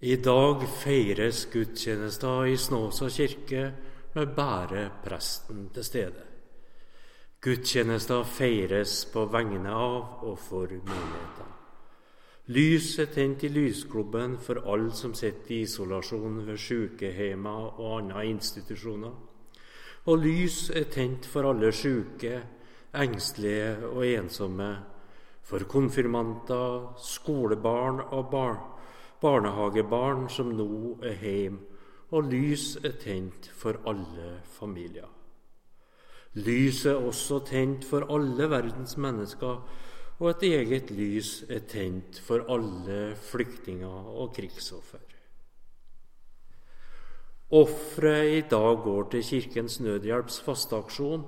[0.00, 3.72] I dag feires gudstjenesta i Snåsa kirke
[4.14, 6.22] med bare presten til stede.
[7.42, 11.50] Gudstjenesta feires på vegne av og for menigheten.
[12.54, 18.26] Lys er tent i lysklubben for alle som sitter i isolasjon ved sykehjemmer og andre
[18.30, 19.18] institusjoner.
[20.06, 22.44] Og lys er tent for alle syke,
[22.94, 24.72] engstelige og ensomme,
[25.42, 28.66] for konfirmanter, skolebarn og barn
[29.20, 31.64] barnehagebarn som nå er hjemme,
[32.10, 35.08] og lys er tent for alle familier.
[36.38, 39.60] Lys er også tent for alle verdens mennesker,
[40.18, 45.04] og et eget lys er tent for alle flyktninger og krigsoffer.
[47.50, 51.22] Offeret i dag går til Kirkens Nødhjelps fasteaksjon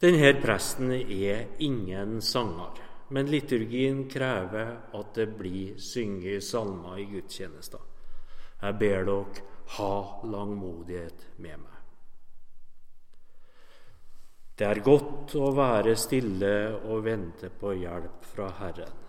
[0.00, 2.72] Denne presten er ingen sanger,
[3.12, 7.82] men liturgien krever at det blir synget salmer i gudstjenester.
[8.62, 9.44] Jeg ber dere
[9.76, 9.92] ha
[10.24, 11.79] langmodighet med meg.
[14.60, 16.50] Det er godt å være stille
[16.92, 18.99] og vente på hjelp fra Herren.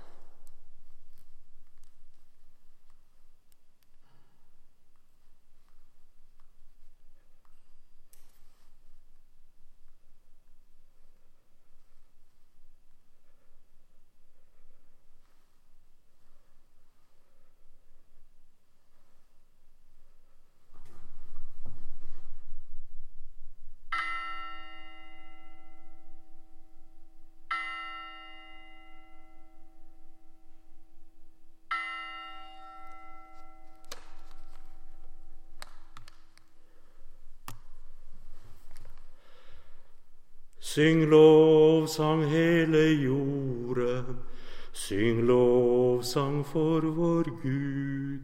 [40.72, 44.24] Syng lovsang hele jorden,
[44.72, 48.24] syng lovsang for vår Gud.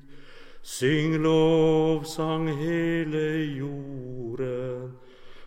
[0.64, 4.96] Syng lovsang hele jorden,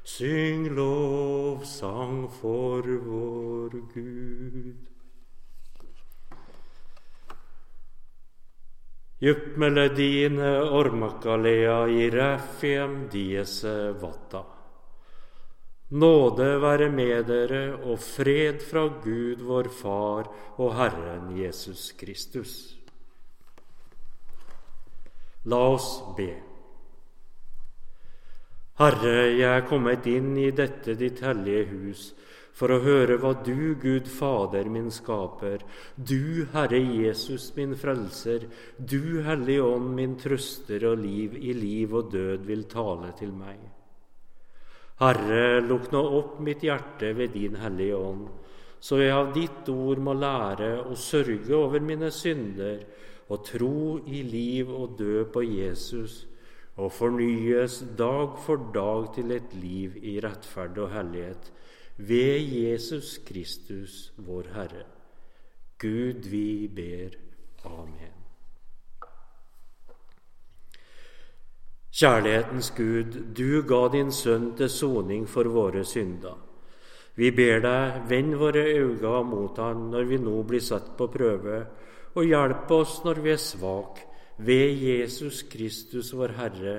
[0.05, 4.77] syng lovsang for vår Gud.
[9.21, 14.60] Juppmelodiene ormakalea i räffiem diese vatta.
[15.91, 20.29] Nåde være med dere og fred fra Gud vår Far
[20.63, 22.53] og Herren Jesus Kristus.
[25.51, 26.29] La oss be.
[28.79, 32.05] Herre, jeg er kommet inn i dette ditt hellige hus
[32.55, 35.65] for å høre hva du, Gud Fader min skaper,
[35.97, 38.47] du, Herre Jesus min frelser,
[38.79, 43.70] du, Hellige Ånd min trøster og liv i liv og død vil tale til meg.
[45.01, 48.27] Herre, lukk nå opp mitt hjerte ved din Hellige Ånd,
[48.85, 52.83] så jeg av ditt ord må lære å sørge over mine synder
[53.33, 56.27] og tro i liv og død på Jesus
[56.77, 61.51] og fornyes dag for dag til et liv i rettferd og hellighet
[61.97, 64.87] ved Jesus Kristus, vår Herre.
[65.81, 67.17] Gud, vi ber.
[67.65, 68.20] Amen.
[72.01, 76.39] Kjærlighetens Gud, du ga din sønn til soning for våre synder.
[77.13, 81.59] Vi ber deg, vend våre øyne mot ham når vi nå blir satt på prøve,
[82.17, 84.07] og hjelp oss når vi er svake,
[84.41, 86.79] ved Jesus Kristus, vår Herre,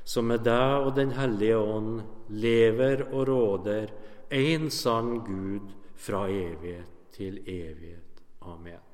[0.00, 2.00] som med deg og Den hellige ånd
[2.32, 3.92] lever og råder,
[4.32, 8.24] en sann Gud fra evighet til evighet.
[8.40, 8.93] Amen.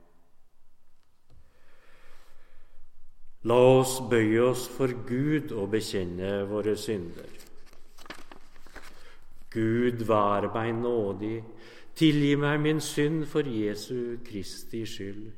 [3.48, 7.30] La oss bøye oss for Gud og bekjenne våre synder.
[9.50, 11.38] Gud, vær meg nådig,
[11.96, 15.30] tilgi meg min synd for Jesu Kristi skyld.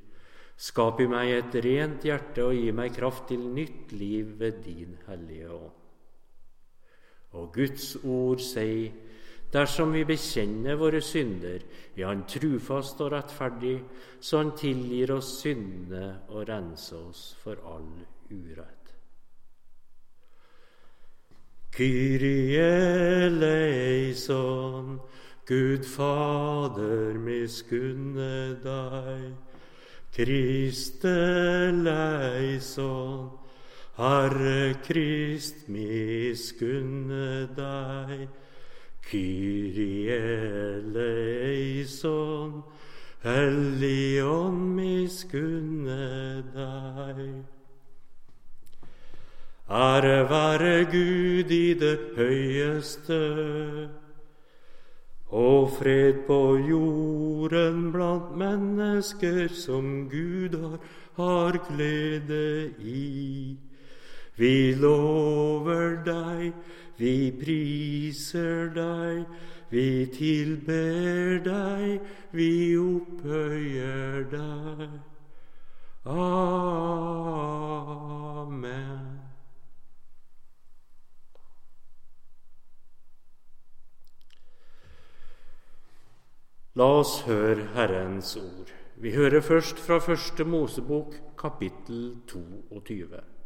[0.58, 4.98] Skap i meg et rent hjerte og gi meg kraft til nytt liv ved din
[5.06, 5.78] Hellige Ånd.
[7.38, 8.90] Og Guds ord sier
[9.52, 11.60] Dersom vi bekjenner våre synder,
[11.96, 13.82] er Han trufast og rettferdig,
[14.20, 17.90] så Han tilgir oss syndene og renser oss for all
[18.30, 18.94] urett.
[21.72, 22.64] Kyrie
[23.26, 25.00] eleison,
[25.46, 29.32] Gud Fader, miskunne deg.
[30.12, 33.30] Kriste leison,
[33.96, 38.28] Herre Krist, miskunne deg.
[39.12, 40.16] Kyrie
[40.80, 42.62] eleison,
[43.20, 47.18] Helligånd miskunne deg.
[49.68, 53.20] Ære være Gud i det høyeste,
[55.28, 60.80] og fred på jorden blant mennesker som Gud har,
[61.20, 63.58] har glede i.
[64.40, 66.54] Vi lover deg,
[67.02, 69.24] vi priser deg,
[69.72, 72.00] vi tilber deg,
[72.30, 75.00] vi opphøyer deg.
[76.06, 76.62] Amen.
[86.78, 88.70] La oss høre Herrens ord.
[89.02, 93.41] Vi hører først fra Første Mosebok, kapittel 22.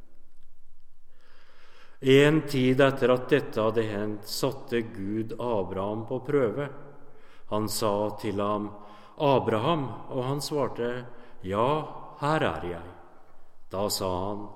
[2.00, 6.68] En tid etter at dette hadde hendt, satte Gud Abraham på prøve.
[7.48, 8.70] Han sa til ham,
[9.16, 11.06] 'Abraham', og han svarte,
[11.42, 11.88] 'Ja,
[12.20, 12.94] her er jeg'.
[13.70, 14.48] Da sa han,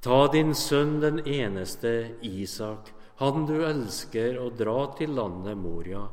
[0.00, 6.08] 'Ta din sønn den eneste, Isak, han du elsker, og dra til landet Moria.'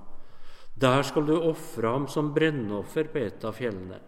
[0.77, 3.99] Der skal du ofre ham som brennoffer på et av fjellene.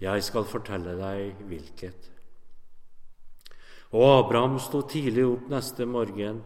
[0.00, 2.15] Jeg skal fortelle deg hvilket.
[3.94, 6.40] Og Abraham sto tidlig opp neste morgen,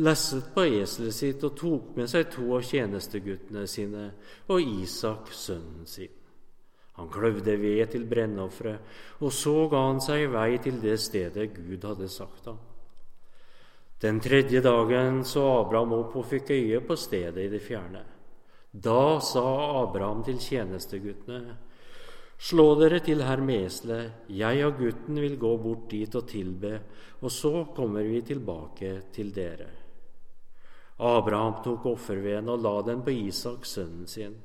[0.00, 4.06] lesset på eselet sitt og tok med seg to av tjenesteguttene sine
[4.48, 6.14] og Isak, sønnen sin.
[6.96, 8.80] Han kløvde ved til brennofferet,
[9.20, 12.56] og så ga han seg i vei til det stedet Gud hadde sagt ham.
[14.00, 18.02] Den tredje dagen så Abraham opp og fikk øye på stedet i det fjerne.
[18.72, 19.44] Da sa
[19.82, 21.56] Abraham til tjenesteguttene,
[22.38, 23.98] slå dere til Hermesle,
[24.28, 26.78] jeg og gutten vil gå bort dit og tilbe,
[27.20, 29.68] og så kommer vi tilbake til dere.
[30.98, 34.36] Abraham tok offerveden og la den på Isak, sønnen sin.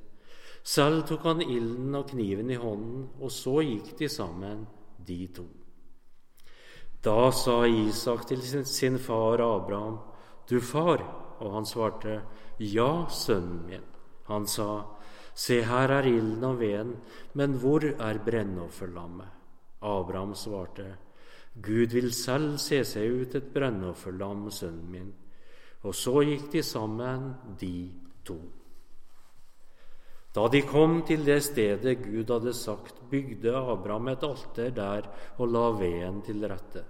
[0.64, 4.66] Selv tok han ilden og kniven i hånden, og så gikk de sammen,
[5.08, 5.48] de to.
[7.02, 10.00] Da sa Isak til sin far Abraham,
[10.50, 11.02] Du far,
[11.40, 12.22] og han svarte,
[12.60, 13.86] Ja, sønnen min.
[14.28, 14.84] Han sa,
[15.34, 16.96] Se, her er ilden og veden,
[17.34, 19.38] men hvor er brennofferlammet?
[19.82, 20.86] Abraham svarte,
[21.62, 25.12] Gud vil selv se seg ut et brennofferlam, sønnen min.
[25.84, 27.76] Og så gikk de sammen, de
[28.24, 28.38] to.
[30.32, 35.52] Da de kom til det stedet Gud hadde sagt, bygde Abraham et alter der og
[35.52, 36.86] la veden til rette.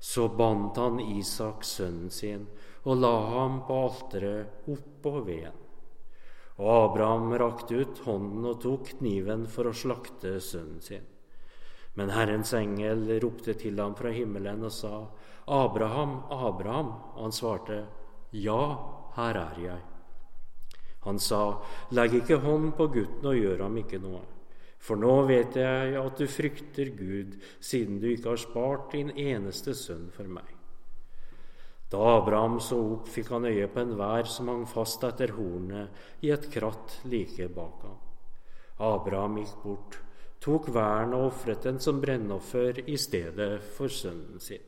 [0.00, 2.46] Så bandt han Isak, sønnen sin,
[2.84, 5.65] og la ham på alteret oppå veden.
[6.56, 11.04] Og Abraham rakte ut hånden og tok kniven for å slakte sønnen sin.
[11.96, 14.94] Men Herrens engel ropte til ham fra himmelen og sa,
[15.46, 16.90] Abraham, Abraham.
[17.16, 17.84] Og han svarte,
[18.32, 18.62] Ja,
[19.16, 19.84] her er jeg.
[21.06, 21.60] Han sa,
[21.96, 24.24] Legg ikke hånd på gutten og gjør ham ikke noe.
[24.82, 29.74] For nå vet jeg at du frykter Gud, siden du ikke har spart din eneste
[29.74, 30.55] sønn for meg.
[31.90, 36.32] Da Abraham så opp, fikk han øye på enhver som hang fast etter hornet i
[36.34, 38.00] et kratt like bak ham.
[38.82, 39.98] Abraham gikk bort,
[40.42, 44.64] tok væren og ofret den som brennoffer i stedet for sønnen sin.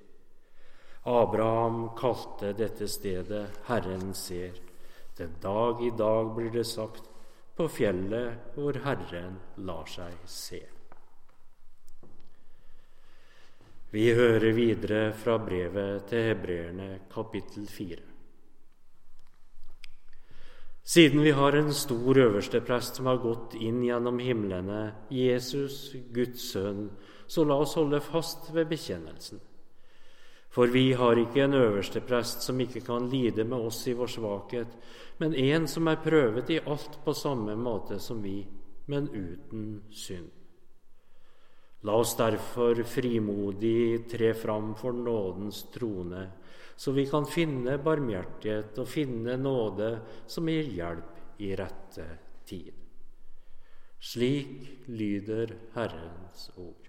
[1.08, 4.54] Abraham kalte dette stedet Herren ser.
[5.18, 7.02] Den dag i dag blir det sagt,
[7.58, 10.60] på fjellet hvor Herren lar seg se.
[13.90, 17.96] Vi hører videre fra brevet til hebreerne kapittel 4.
[20.84, 26.90] Siden vi har en stor øversteprest som har gått inn gjennom himlene, Jesus, Guds sønn,
[27.24, 29.40] så la oss holde fast ved bekjennelsen.
[30.52, 34.80] For vi har ikke en øversteprest som ikke kan lide med oss i vår svakhet,
[35.16, 38.42] men en som er prøvet i alt på samme måte som vi,
[38.84, 40.28] men uten synd.
[41.86, 46.24] La oss derfor frimodig tre fram for nådens trone,
[46.76, 49.92] så vi kan finne barmhjertighet og finne nåde
[50.26, 52.06] som gir hjelp i rette
[52.48, 52.74] tid.
[53.98, 56.87] Slik lyder Herrens ord.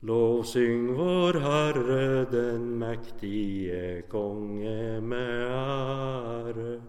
[0.00, 6.80] Lovsyng vår Herre, den mektige konge med ære.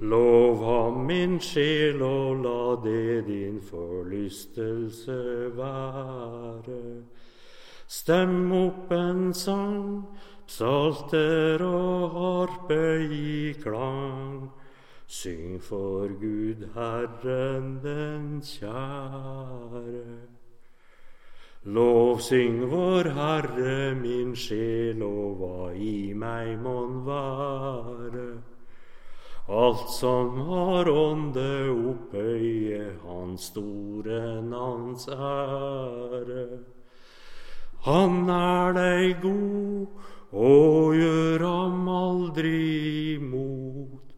[0.00, 5.16] Lov ham, min sjel, og la det din forlystelse
[5.56, 7.04] være.
[7.88, 10.04] Stem opp en sang,
[10.46, 14.50] psalter og harpe i klang.
[15.06, 20.04] Syng for Gud, Herren den kjære.
[21.64, 28.40] Lov, syng vår Herre, min sjel, og hva i meg mon være.
[29.50, 36.64] Alt som har ånde, opphøye Hans store navns ære.
[37.84, 39.86] Han er deg god
[40.32, 44.16] og gjør ham aldri imot.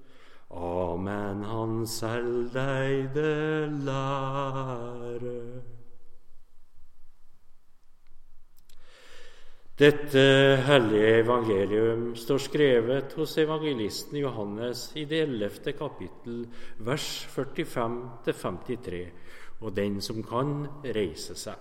[0.50, 5.01] Amen, han selv deg det lære.
[9.82, 10.22] Dette
[10.62, 16.44] hellige evangelium står skrevet hos evangelisten Johannes i det ellevte kapittel,
[16.86, 19.00] vers 45-53,
[19.58, 20.52] og den som kan,
[20.86, 21.58] reise seg.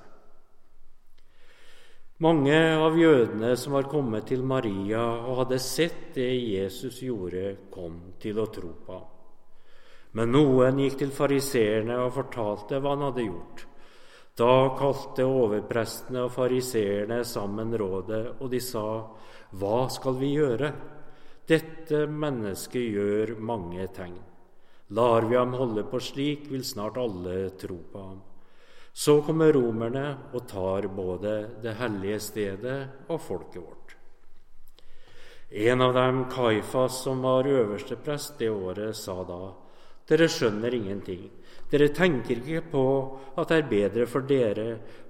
[2.22, 7.98] Mange av jødene som var kommet til Maria og hadde sett det Jesus gjorde, kom
[8.22, 9.10] til å tro på ham.
[10.13, 13.66] Men noen gikk til fariseerne og fortalte hva han hadde gjort.
[14.38, 18.86] Da kalte overprestene og fariseerne sammen rådet, og de sa,
[19.52, 20.72] Hva skal vi gjøre?
[21.48, 24.20] Dette mennesket gjør mange tegn.
[24.96, 28.22] Lar vi ham holde på slik, vil snart alle tro på ham.
[28.94, 33.96] Så kommer romerne og tar både det hellige stedet og folket vårt.
[35.52, 39.54] En av dem, Kaifas, som var øverste prest det året, sa da:"
[40.08, 41.27] Dere skjønner ingenting.
[41.72, 42.86] Dere tenker ikke på
[43.39, 44.65] at det er bedre for dere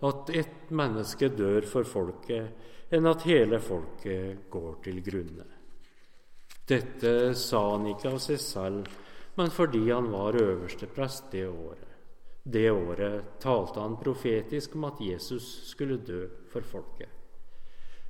[0.05, 5.47] at ett menneske dør for folket, enn at hele folket går til grunne.
[6.67, 8.91] Dette sa han ikke av seg selv,
[9.39, 11.87] men fordi han var øverste prest det året.
[12.43, 17.09] Det året talte han profetisk om at Jesus skulle dø for folket.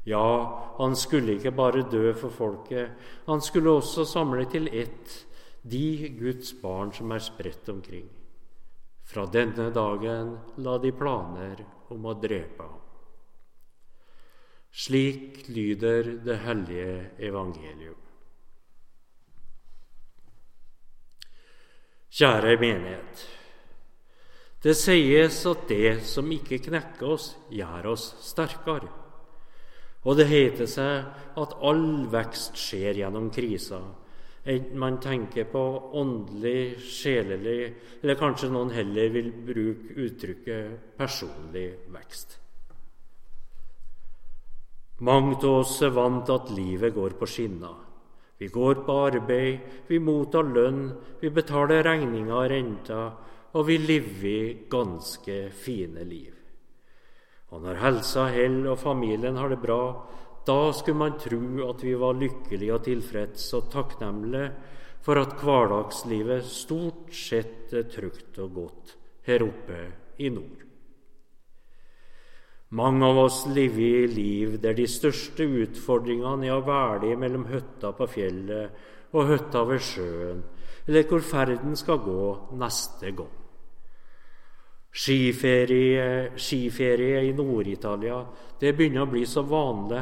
[0.08, 2.90] Ja, han skulle ikke bare dø for folket,
[3.28, 5.20] han skulle også samle til ett
[5.62, 8.08] de Guds barn som er spredt omkring.
[9.06, 12.80] Fra denne dagen la de planer om å drepe ham.
[14.72, 18.00] Slik lyder det hellige evangelium.
[22.12, 23.28] Kjære menighet.
[24.62, 28.90] Det sies at det som ikke knekker oss, gjør oss sterkere.
[30.06, 33.84] Og det heter seg at all vekst skjer gjennom kriser,
[34.44, 35.62] enten man tenker på
[35.94, 42.38] åndelig, sjelelig, eller kanskje noen heller vil bruke uttrykket personlig vekst.
[45.02, 47.78] Mange av oss er vant til at livet går på skinner.
[48.42, 50.88] Vi går på arbeid, vi mottar lønn,
[51.22, 53.12] vi betaler regninger og renter,
[53.54, 56.34] og vi lever ganske fine liv.
[57.52, 59.82] Og når helsa holder og familien har det bra,
[60.46, 64.50] da skulle man tro at vi var lykkelige og tilfreds og takknemlige
[65.06, 68.96] for at hverdagslivet stort sett er trygt og godt
[69.28, 69.80] her oppe
[70.22, 70.66] i nord.
[72.72, 77.92] Mange av oss lever i liv der de største utfordringene er å velge mellom hytta
[77.98, 80.40] på fjellet og hytta ved sjøen,
[80.88, 82.24] eller hvor ferden skal gå
[82.62, 83.34] neste gang.
[84.92, 88.22] Skiferie, skiferie i Nord-Italia,
[88.60, 90.02] det begynner å bli så vanlig.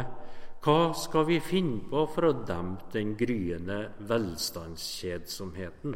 [0.60, 5.94] Hva skal vi finne på for å dempe den gryende velstandskjedsomheten?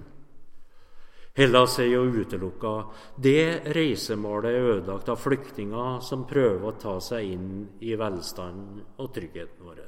[1.35, 2.71] Hellas er jo utelukka.
[3.17, 7.49] Det reisemålet er ødelagt av flyktninger som prøver å ta seg inn
[7.81, 9.81] i velstanden og tryggheten vår.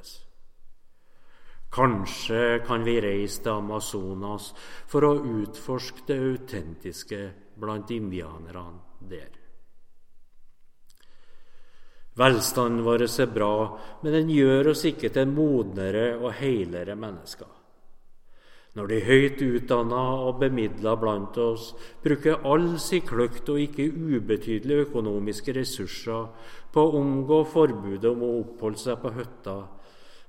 [1.72, 4.52] Kanskje kan vi reise til Amazonas
[4.90, 7.22] for å utforske det autentiske
[7.56, 9.45] blant indianerne der.
[12.16, 13.52] Velstanden vår er bra,
[14.02, 17.50] men den gjør oss ikke til modnere og heilere mennesker.
[18.76, 21.70] Når de høyt utdanna og bemidla blant oss
[22.04, 26.26] bruker all sin kløkt og ikke ubetydelige økonomiske ressurser
[26.72, 29.56] på å omgå forbudet om å oppholde seg på hytta,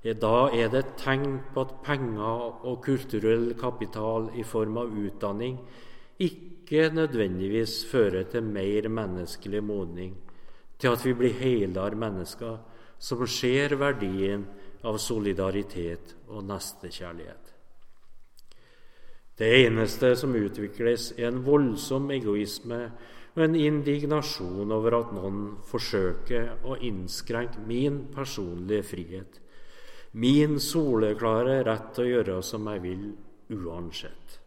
[0.08, 5.58] da er det et tegn på at penger og kulturell kapital i form av utdanning
[6.24, 10.14] ikke nødvendigvis fører til mer menneskelig modning,
[10.78, 12.58] til at vi blir helere mennesker
[12.98, 14.46] som ser verdien
[14.86, 17.54] av solidaritet og nestekjærlighet.
[19.38, 22.80] Det eneste som utvikles, er en voldsom egoisme
[23.36, 29.38] og en indignasjon over at noen forsøker å innskrenke min personlige frihet,
[30.18, 33.04] min soleklare rett til å gjøre som jeg vil,
[33.54, 34.40] uansett.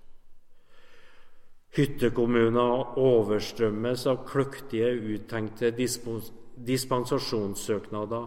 [1.71, 8.25] Hyttekommuner overstrømmes av kløktige, uttenkte dispensasjonssøknader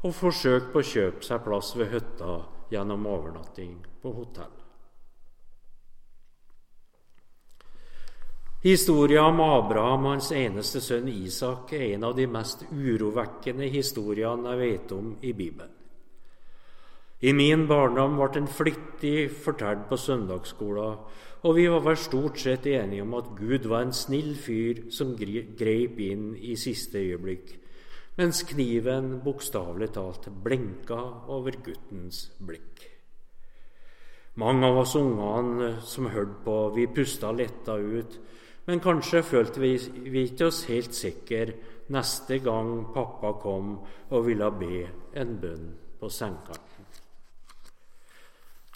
[0.00, 2.38] og forsøk på å kjøpe seg plass ved hytta
[2.72, 4.54] gjennom overnatting på hotell.
[8.60, 14.52] Historia om Abraham og hans eneste sønn Isak er en av de mest urovekkende historiene
[14.52, 15.80] jeg vet om i Bibelen.
[17.20, 21.00] I min barndom ble den flittig fortalt på søndagsskolen,
[21.40, 25.14] og vi var vel stort sett enige om at Gud var en snill fyr som
[25.16, 27.54] grep inn i siste øyeblikk,
[28.20, 30.98] mens kniven bokstavelig talt blenka
[31.32, 32.86] over guttens blikk.
[34.40, 38.20] Mange av oss ungene som hørte på, vi pusta letta ut
[38.70, 39.72] men kanskje følte vi,
[40.12, 41.54] vi ikke oss helt sikre
[41.90, 44.84] neste gang pappa kom og ville be
[45.18, 45.64] en bønn
[45.98, 46.86] på sengekanten.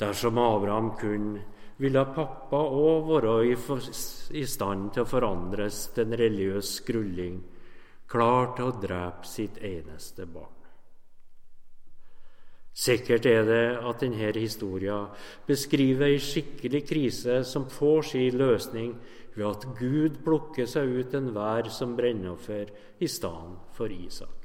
[0.00, 1.44] Dersom Abraham kunne,
[1.82, 3.54] ville pappa òg være i,
[4.38, 7.40] i, stand til å forandres til en religiøs skrulling,
[8.10, 10.52] klar til å drepe sitt eneste barn.
[12.74, 15.12] Sikkert er det at denne historien
[15.46, 18.96] beskriver ei skikkelig krise som får sin løsning
[19.36, 24.43] ved at Gud plukker seg ut enhver som brennoffer i stedet for Isak.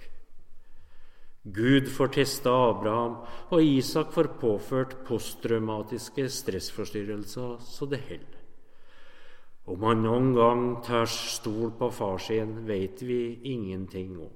[1.54, 3.16] Gud får testa Abraham,
[3.50, 8.36] og Isak får påført posttraumatiske stressforstyrrelser så det holder.
[9.70, 14.34] Om han noen gang tør stol på far sin, vet vi ingenting om.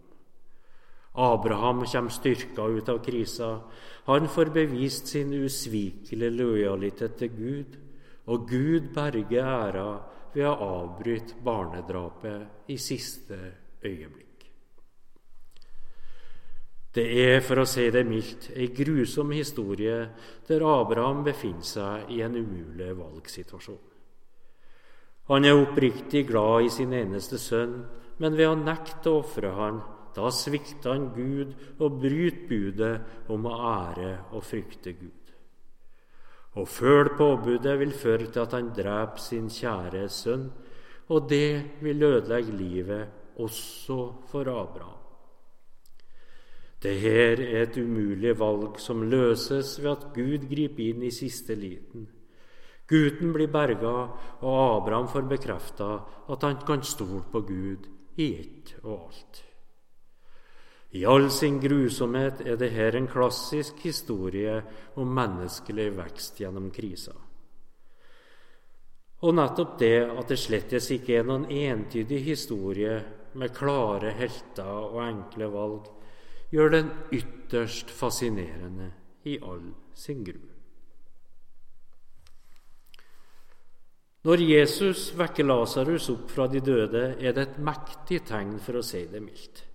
[1.13, 3.61] Abraham kommer styrka ut av krisa.
[4.05, 7.77] Han får bevist sin usvikelige lojalitet til Gud,
[8.25, 9.87] og Gud berger æra
[10.33, 13.39] ved å avbryte barnedrapet i siste
[13.83, 14.22] øyeblikk.
[16.93, 19.95] Det er, for å si det mildt, ei grusom historie
[20.45, 23.81] der Abraham befinner seg i en umulig valgsituasjon.
[25.31, 27.79] Han er oppriktig glad i sin eneste sønn,
[28.21, 29.81] men ved å nekte å ofre han,
[30.13, 35.33] da svikter han Gud og bryter budet om å ære og frykte Gud.
[36.53, 40.51] Å følge påbudet vil føre til at han dreper sin kjære sønn,
[41.09, 43.97] og det vil ødelegge livet også
[44.29, 45.02] for Abraham.
[46.83, 52.09] Dette er et umulig valg som løses ved at Gud griper inn i siste liten.
[52.91, 53.93] Gutten blir berga,
[54.43, 55.87] og Abraham får bekrefta
[56.27, 57.87] at han kan stole på Gud
[58.19, 59.41] i ett og alt.
[60.91, 64.59] I all sin grusomhet er det her en klassisk historie
[64.99, 67.15] om menneskelig vekst gjennom krisa.
[69.23, 72.99] Og nettopp det at det slettes ikke er noen entydig historie
[73.39, 75.93] med klare helter og enkle valg,
[76.53, 78.91] gjør den ytterst fascinerende
[79.25, 80.41] i all sin gru.
[84.23, 88.85] Når Jesus vekker Lasarus opp fra de døde, er det et mektig tegn, for å
[88.85, 89.65] si det mildt.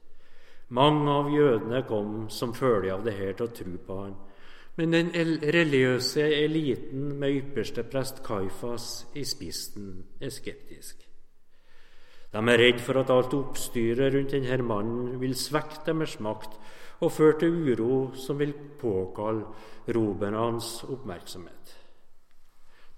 [0.72, 4.16] Mange av jødene kom som følge av det her til å tro på han.
[4.78, 5.10] Men den
[5.42, 11.08] religiøse eliten med ypperste prest Kaifas i spissen er skeptisk.
[12.32, 16.58] De er redd for at alt oppstyret rundt denne mannen vil svekke deres makt
[17.00, 21.74] og føre til uro som vil påkalle robernes oppmerksomhet.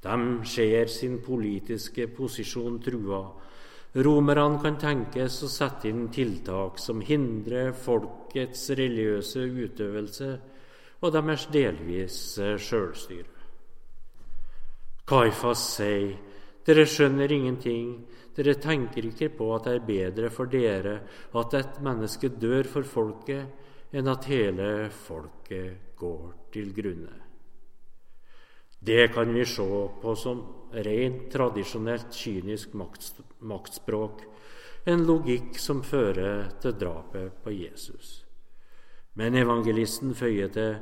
[0.01, 0.17] De
[0.49, 3.23] ser sin politiske posisjon trua
[3.91, 10.29] Romerne kan tenkes å sette inn tiltak som hindrer folkets religiøse utøvelse
[11.03, 13.35] og deres delvise sjølstyre.
[15.11, 16.13] Kaifas sier
[16.67, 17.95] dere skjønner ingenting,
[18.37, 21.01] dere tenker ikke på at det er bedre for dere
[21.41, 23.49] at et menneske dør for folket,
[23.91, 27.17] enn at hele folket går til grunne.
[28.81, 29.67] Det kan vi se
[30.01, 30.41] på som
[30.73, 34.23] rent tradisjonelt kynisk maktspråk,
[34.89, 38.23] en logikk som fører til drapet på Jesus.
[39.21, 40.79] Men evangelisten føyer til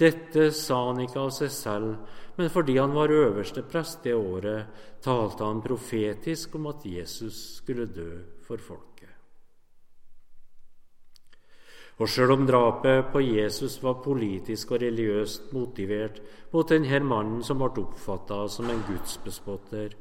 [0.00, 4.70] dette sa han ikke av seg selv, men fordi han var øverste prest det året,
[5.04, 8.12] talte han profetisk om at Jesus skulle dø
[8.46, 9.08] for folket.
[12.00, 16.22] Og sjøl om drapet på Jesus var politisk og religiøst motivert
[16.54, 19.92] mot denne mannen som ble oppfatta som en gudsbespotter,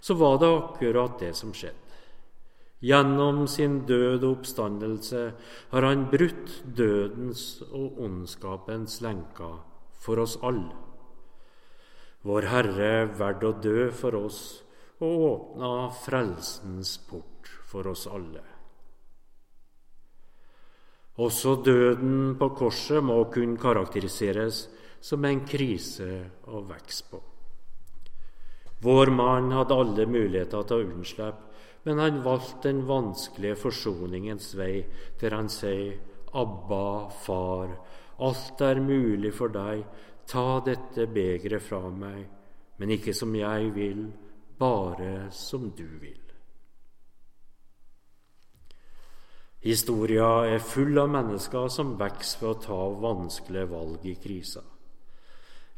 [0.00, 1.87] så var det akkurat det som skjedde.
[2.78, 5.22] Gjennom sin død og oppstandelse
[5.72, 9.56] har han brutt dødens og ondskapens lenker
[9.98, 10.76] for oss alle.
[12.22, 14.42] Vår Herre valgte å dø for oss
[15.02, 15.72] og åpna
[16.04, 18.44] frelsens port for oss alle.
[21.18, 24.68] Også døden på korset må kunne karakteriseres
[25.02, 26.06] som en krise
[26.46, 27.20] å vokse på.
[28.86, 31.48] Vår mann hadde alle muligheter til å unnslippe,
[31.84, 34.84] men han valgte den vanskelige forsoningens vei,
[35.20, 35.98] der han sier,
[36.32, 37.76] 'Abba, Far,
[38.18, 39.84] alt er mulig for deg,
[40.26, 42.26] ta dette begeret fra meg,
[42.78, 44.12] men ikke som jeg vil,
[44.58, 46.24] bare som du vil.
[49.60, 54.62] Historia er full av mennesker som vokser ved å ta vanskelige valg i krisa.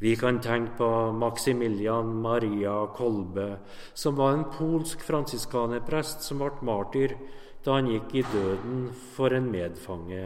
[0.00, 3.58] Vi kan tenke på Maximilian Maria Kolbe,
[3.92, 7.12] som var en polsk fransiskanerprest som ble martyr
[7.60, 10.22] da han gikk i døden for en medfange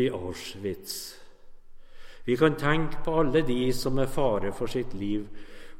[0.00, 0.94] i Auschwitz.
[2.24, 5.28] Vi kan tenke på alle de som med fare for sitt liv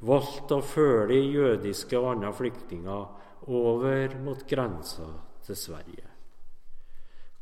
[0.04, 5.08] valgte å følge jødiske og andre flyktninger over mot grensa
[5.46, 6.06] til Sverige.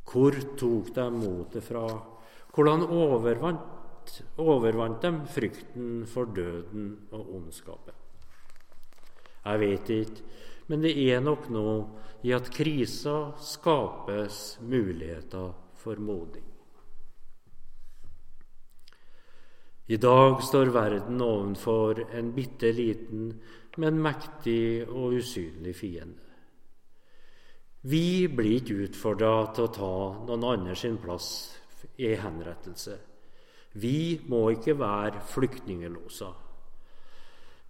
[0.09, 1.85] Hvor tok de motet fra?
[2.55, 3.78] Hvordan overvant,
[4.39, 7.95] overvant dem frykten for døden og ondskapen?
[9.45, 10.27] Jeg vet ikke,
[10.69, 11.79] men det er nok noe
[12.27, 16.45] i at krisa skapes muligheter for moding.
[19.89, 23.31] I dag står verden ovenfor en bitte liten,
[23.81, 26.25] men mektig og usynlig fiende.
[27.89, 29.93] Vi blir ikke utfordra til å ta
[30.27, 31.29] noen andre sin plass
[31.97, 32.99] i henrettelse.
[33.75, 36.35] Vi må ikke være flyktningeloser.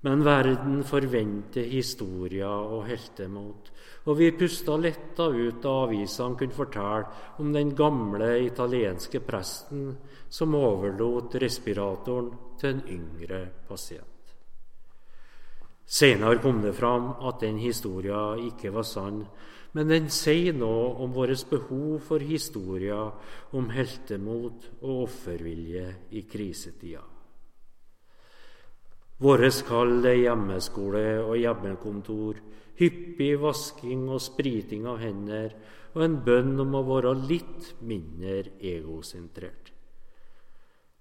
[0.07, 3.73] Men verden forventer historier og heltemot,
[4.07, 9.91] og vi pusta letta ut da avisene kunne fortelle om den gamle italienske presten
[10.31, 12.31] som overlot respiratoren
[12.61, 14.07] til en yngre pasient.
[15.89, 19.25] Senere kom det fram at den historien ikke var sann,
[19.79, 23.13] men den sier noe om vårt behov for historier
[23.55, 25.85] om heltemot og offervilje
[26.19, 27.05] i krisetida.
[29.23, 32.43] Vårt kall er hjemmeskole og hjemmekontor,
[32.83, 35.55] hyppig vasking og spriting av hender
[35.95, 39.71] og en bønn om å være litt mindre egosentrert.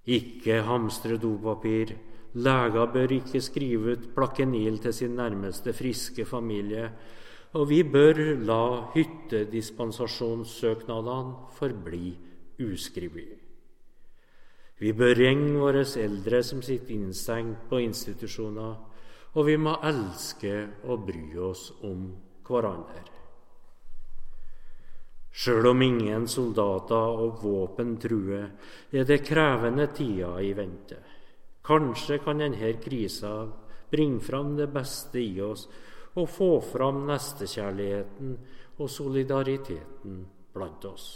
[0.06, 1.98] Ikke hamstre dopapir.
[2.38, 6.92] Leger bør ikke skrive ut plakenil til sin nærmeste friske familie.
[7.58, 12.18] Og vi bør la hyttedispensasjonssøknadene forbli
[12.62, 13.38] uskrevet.
[14.78, 18.76] Vi bør ringe våre eldre som sitter innstengt på institusjoner,
[19.34, 22.14] og vi må elske og bry oss om
[22.46, 23.02] hverandre.
[25.38, 28.48] Sjøl om ingen soldater og våpen truer,
[28.92, 30.98] er det krevende tider i vente.
[31.66, 33.48] Kanskje kan denne krisa
[33.92, 35.68] bringe fram det beste i oss
[36.18, 38.34] og få fram nestekjærligheten
[38.78, 40.20] og solidariteten
[40.54, 41.08] blant oss.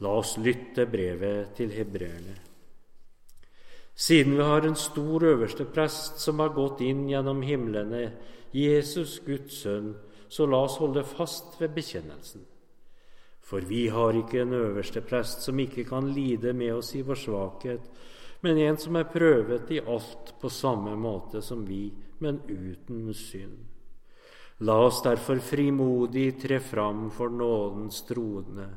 [0.00, 2.36] La oss lytte brevet til hebreerne.
[3.96, 8.10] Siden vi har en stor øverste prest som har gått inn gjennom himlene,
[8.52, 9.94] Jesus Guds sønn,
[10.28, 12.44] så la oss holde fast ved bekjennelsen.
[13.40, 17.20] For vi har ikke en øverste prest som ikke kan lide med oss i vår
[17.22, 17.88] svakhet,
[18.42, 23.65] men en som er prøvet i alt på samme måte som vi, men uten synd.
[24.64, 28.68] La oss derfor frimodig tre fram for nådens trone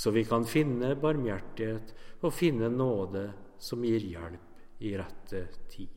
[0.00, 1.90] så vi kan finne barmhjertighet
[2.24, 3.26] og finne nåde
[3.60, 5.90] som gir hjelp i rette tid.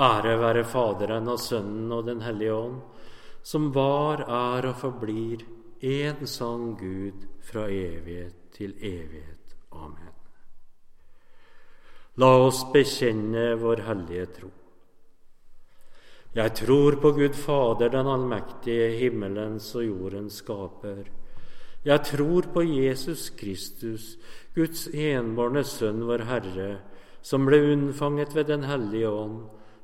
[0.00, 2.78] Ære være Faderen og Sønnen og Den hellige ånd,
[3.42, 5.44] som var, er og forblir
[5.84, 9.56] én sann Gud fra evighet til evighet.
[9.72, 10.16] Amen.
[12.16, 14.50] La oss bekjenne vår hellige tro.
[16.30, 21.08] Jeg tror på Gud Fader, den allmektige, himmelens og jordens skaper.
[21.82, 24.12] Jeg tror på Jesus Kristus,
[24.54, 26.68] Guds enbårne Sønn, vår Herre,
[27.22, 29.40] som ble unnfanget ved Den hellige ånd,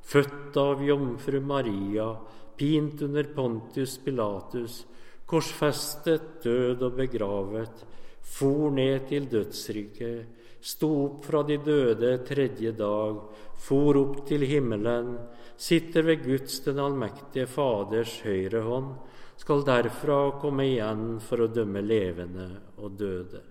[0.07, 2.13] født av jomfru Maria,
[2.55, 4.85] pint under Pontius Pilatus,
[5.27, 7.83] korsfestet, død og begravet,
[8.23, 13.19] for ned til dødsriket, sto opp fra de døde tredje dag,
[13.57, 15.15] for opp til himmelen,
[15.57, 18.91] sitter ved Guds den allmektige Faders høyre hånd,
[19.37, 22.47] skal derfra komme igjen for å dømme levende
[22.81, 23.43] og døde.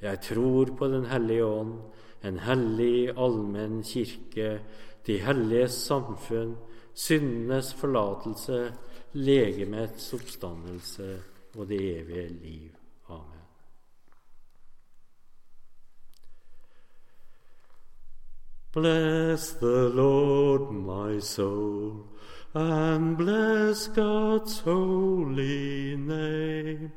[0.00, 1.74] Jeg tror på Den hellige ånd,
[2.24, 4.60] en hellig, allmenn kirke,
[5.06, 6.56] de helliges samfunn,
[6.94, 8.62] syndenes forlatelse,
[9.16, 11.10] legemets oppstandelse
[11.56, 12.72] og det evige liv.
[13.08, 13.39] Amen.
[18.72, 22.10] Bless the Lord, my soul
[22.54, 26.92] and bless God's holy name.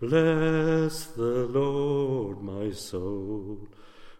[0.00, 3.68] Bless the Lord, my soul,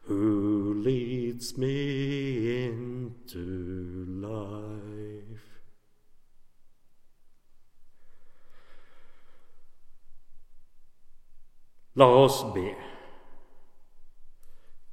[0.02, 5.42] who leads me into life.
[11.94, 12.74] La be.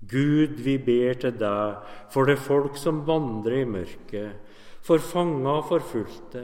[0.10, 5.67] Gud, vi ber til deg for det folk som vandrer i mørket, for fanga og
[5.69, 6.43] forfulgte,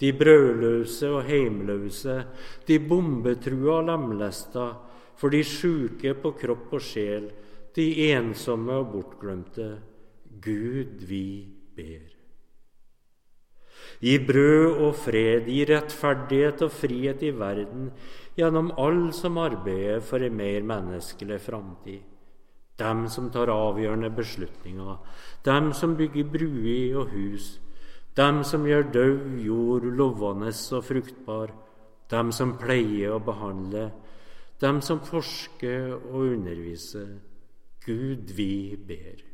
[0.00, 2.16] de brødløse og heimløse,
[2.68, 4.66] de bombetrua og lemlesta,
[5.16, 7.30] for de sjuke på kropp og sjel,
[7.76, 9.70] de ensomme og bortglemte.
[10.42, 12.12] Gud, vi ber.
[14.00, 17.88] Gi brød og fred, gi rettferdighet og frihet i verden
[18.36, 22.15] gjennom alle som arbeider for en mer menneskelig framtid.
[22.76, 24.96] Dem som tar avgjørende beslutninger,
[25.44, 27.54] dem som bygger bruer og hus,
[28.16, 31.54] dem som gjør død jord lovende og fruktbar,
[32.10, 33.88] dem som pleier å behandle,
[34.60, 37.16] dem som forsker og underviser.
[37.86, 39.24] Gud, vi ber.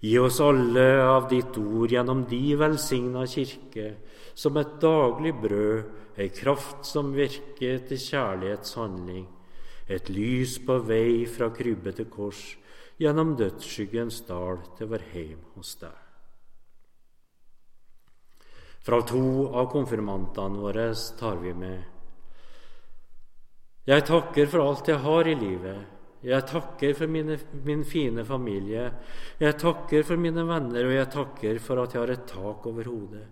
[0.00, 3.90] Gi oss alle av ditt ord gjennom de velsigna kirke,
[4.34, 5.90] som et daglig brød,
[6.20, 9.26] ei kraft som virker til kjærlighetshandling,
[9.90, 12.42] et lys på vei fra krybbe til kors,
[13.00, 15.96] gjennom dødsskyggens dal til vår heim hos deg.
[18.80, 21.82] Fra to av konfirmantene våre tar vi med
[23.88, 28.90] Jeg takker for alt jeg har i livet jeg takker for mine, min fine familie.
[29.40, 32.90] Jeg takker for mine venner, og jeg takker for at jeg har et tak over
[32.92, 33.24] hodet.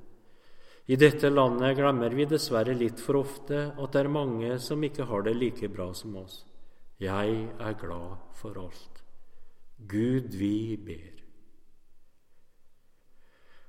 [0.89, 5.05] I dette landet glemmer vi dessverre litt for ofte at det er mange som ikke
[5.05, 6.47] har det like bra som oss.
[7.01, 9.03] Jeg er glad for alt.
[9.89, 11.23] Gud, vi ber.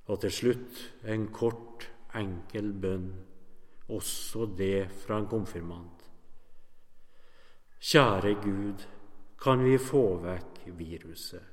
[0.10, 1.86] Og til slutt en kort,
[2.18, 3.12] enkel bønn,
[3.90, 6.02] også det fra en konfirmant.
[7.80, 8.88] Kjære Gud,
[9.42, 11.46] kan vi få vekk viruset.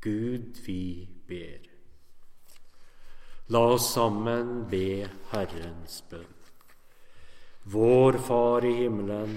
[0.00, 1.66] Gud, vi ber.
[3.50, 6.38] La oss sammen be Herrens bønn.
[7.74, 9.36] Vår Far i himmelen.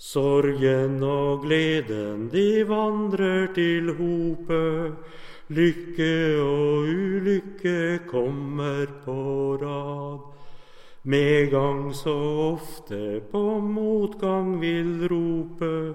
[0.00, 4.96] Sorgen og gleden, de vandrer til hope.
[5.52, 10.24] Lykke og ulykke kommer på rad.
[11.04, 12.16] Medgang så
[12.56, 15.94] ofte på motgang vil rope.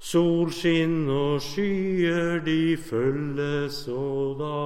[0.00, 4.60] Solskinn og skyer de følges og da.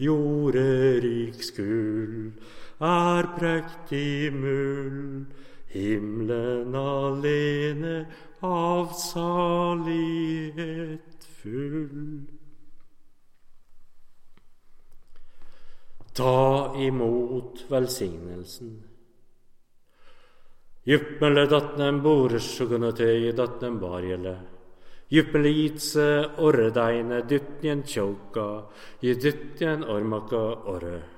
[0.00, 2.32] Jorderiks gull
[2.80, 5.26] er prektig muld.
[5.74, 8.06] Himmelen alene
[8.40, 10.30] av salighet
[11.42, 12.26] full.
[16.14, 18.82] Ta imot velsignelsen.
[20.84, 24.36] Juppmele datnem boressugunatei datnem barjele.
[25.10, 26.06] Juppele itse
[26.38, 28.64] orredeine dytnien tjauka,
[29.02, 31.13] i dytnien ormaka orre.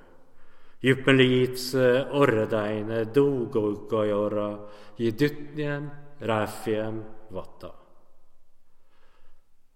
[0.85, 1.73] Juppele orredeine
[2.13, 4.51] orredaine dogogajora,
[4.99, 7.73] i dytnien ræfiem vatta.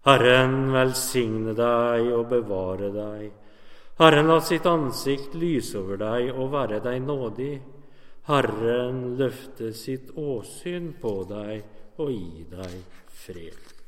[0.05, 3.27] Herren velsigne deg og bevare deg.
[4.01, 7.51] Herren la sitt ansikt lyse over deg og være deg nådig.
[8.29, 12.81] Herren løfte sitt åsyn på deg og gi deg
[13.21, 13.80] fred.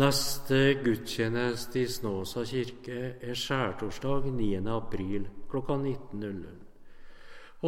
[0.00, 4.46] Neste gudstjeneste i Snåsa kirke er skjærtorsdag 9.
[4.72, 6.54] april kl 19.00.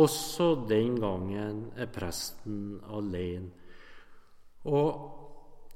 [0.00, 3.50] Også den gangen er presten alene,
[4.64, 4.88] og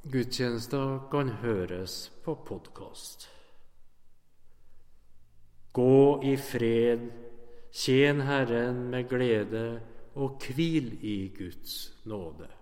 [0.08, 3.28] gudstjenester kan høres på podkast.
[5.76, 7.08] Gå i fred,
[7.84, 9.66] tjen Herren med glede
[10.14, 12.55] og hvil i Guds nåde.